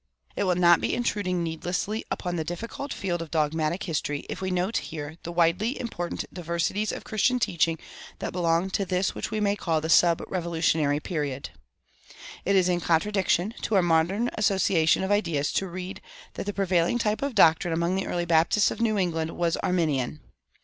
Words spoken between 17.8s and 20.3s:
the early Baptists of New England was Arminian.